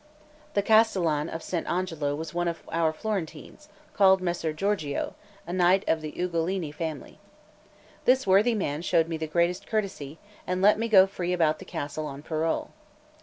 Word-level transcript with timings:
The 0.55 0.63
castellan 0.63 1.29
of 1.29 1.43
Sant' 1.43 1.67
Angelo 1.67 2.15
was 2.15 2.33
one 2.33 2.47
of 2.47 2.63
our 2.71 2.91
Florentines, 2.91 3.69
called 3.93 4.19
Messer 4.19 4.51
Giorgio, 4.51 5.13
a 5.45 5.53
knight 5.53 5.83
of 5.87 6.01
the 6.01 6.15
Ugolini 6.19 6.71
family. 6.71 7.19
This 8.05 8.25
worthy 8.25 8.55
man 8.55 8.81
showed 8.81 9.07
me 9.07 9.17
the 9.17 9.27
greatest 9.27 9.67
courtesy, 9.67 10.17
and 10.47 10.59
let 10.59 10.79
me 10.79 10.87
go 10.89 11.05
free 11.05 11.33
about 11.33 11.59
the 11.59 11.65
castle 11.65 12.07
on 12.07 12.23
parole. 12.23 12.71